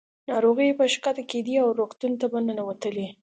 ناروغۍ 0.29 0.69
به 0.77 0.85
ښکته 0.93 1.23
کېدې 1.31 1.55
او 1.63 1.69
روغتون 1.79 2.11
ته 2.19 2.25
به 2.31 2.39
ننوتلې. 2.47 3.07